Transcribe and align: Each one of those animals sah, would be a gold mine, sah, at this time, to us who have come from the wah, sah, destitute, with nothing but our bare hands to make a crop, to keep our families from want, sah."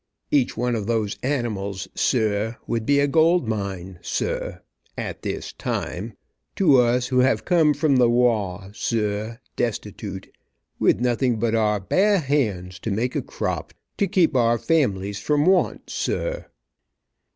Each 0.31 0.57
one 0.57 0.73
of 0.75 0.87
those 0.87 1.19
animals 1.21 1.87
sah, 1.93 2.53
would 2.65 2.87
be 2.87 2.99
a 2.99 3.05
gold 3.07 3.47
mine, 3.47 3.99
sah, 4.01 4.53
at 4.97 5.21
this 5.21 5.53
time, 5.53 6.13
to 6.55 6.81
us 6.81 7.09
who 7.09 7.19
have 7.19 7.45
come 7.45 7.75
from 7.75 7.97
the 7.97 8.09
wah, 8.09 8.71
sah, 8.73 9.35
destitute, 9.55 10.35
with 10.79 10.99
nothing 11.01 11.37
but 11.37 11.53
our 11.53 11.79
bare 11.79 12.17
hands 12.17 12.79
to 12.79 12.89
make 12.89 13.15
a 13.15 13.21
crop, 13.21 13.75
to 13.97 14.07
keep 14.07 14.35
our 14.35 14.57
families 14.57 15.19
from 15.19 15.45
want, 15.45 15.91
sah." 15.91 16.45